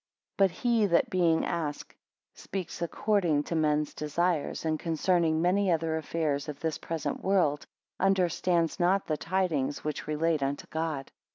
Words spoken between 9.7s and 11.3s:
which relate unto God.